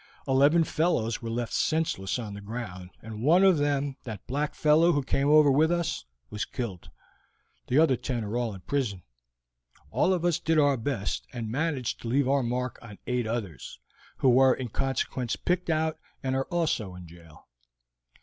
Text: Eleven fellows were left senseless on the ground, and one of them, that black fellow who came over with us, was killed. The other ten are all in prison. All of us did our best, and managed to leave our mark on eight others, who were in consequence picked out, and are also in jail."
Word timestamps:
Eleven 0.27 0.63
fellows 0.63 1.21
were 1.21 1.29
left 1.29 1.53
senseless 1.53 2.17
on 2.17 2.33
the 2.33 2.41
ground, 2.41 2.89
and 3.03 3.21
one 3.21 3.43
of 3.43 3.59
them, 3.59 3.97
that 4.03 4.25
black 4.25 4.55
fellow 4.55 4.93
who 4.93 5.03
came 5.03 5.27
over 5.29 5.51
with 5.51 5.71
us, 5.71 6.05
was 6.31 6.43
killed. 6.43 6.89
The 7.67 7.77
other 7.77 7.95
ten 7.95 8.23
are 8.23 8.35
all 8.35 8.55
in 8.55 8.61
prison. 8.61 9.03
All 9.91 10.11
of 10.11 10.25
us 10.25 10.39
did 10.39 10.57
our 10.57 10.75
best, 10.75 11.27
and 11.33 11.51
managed 11.51 12.01
to 12.01 12.07
leave 12.07 12.27
our 12.27 12.41
mark 12.41 12.79
on 12.81 12.97
eight 13.05 13.27
others, 13.27 13.79
who 14.17 14.29
were 14.29 14.55
in 14.55 14.69
consequence 14.69 15.35
picked 15.35 15.69
out, 15.69 15.99
and 16.23 16.35
are 16.35 16.45
also 16.49 16.95
in 16.95 17.07
jail." 17.07 17.47